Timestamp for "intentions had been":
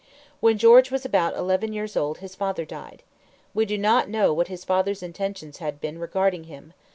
5.03-5.99